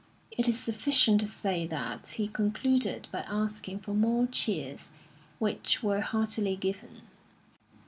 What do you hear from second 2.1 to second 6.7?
he concluded by asking for more cheers, which were heartily